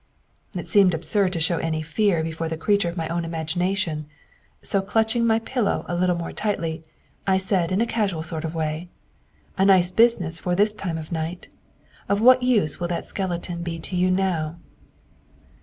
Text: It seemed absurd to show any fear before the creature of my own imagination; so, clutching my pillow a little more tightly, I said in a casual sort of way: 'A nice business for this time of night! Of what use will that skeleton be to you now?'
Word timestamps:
It 0.55 0.67
seemed 0.67 0.95
absurd 0.95 1.31
to 1.33 1.39
show 1.39 1.59
any 1.59 1.83
fear 1.83 2.23
before 2.23 2.49
the 2.49 2.57
creature 2.57 2.89
of 2.89 2.97
my 2.97 3.07
own 3.09 3.23
imagination; 3.23 4.07
so, 4.63 4.81
clutching 4.81 5.27
my 5.27 5.37
pillow 5.37 5.85
a 5.87 5.93
little 5.95 6.15
more 6.17 6.31
tightly, 6.33 6.81
I 7.27 7.37
said 7.37 7.71
in 7.71 7.81
a 7.81 7.85
casual 7.85 8.23
sort 8.23 8.43
of 8.43 8.55
way: 8.55 8.87
'A 9.59 9.65
nice 9.65 9.91
business 9.91 10.39
for 10.39 10.55
this 10.55 10.73
time 10.73 10.97
of 10.97 11.11
night! 11.11 11.49
Of 12.09 12.19
what 12.19 12.41
use 12.41 12.79
will 12.79 12.87
that 12.87 13.05
skeleton 13.05 13.61
be 13.61 13.77
to 13.77 13.95
you 13.95 14.09
now?' 14.09 14.55